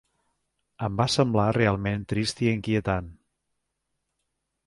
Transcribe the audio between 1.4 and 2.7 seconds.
realment trist i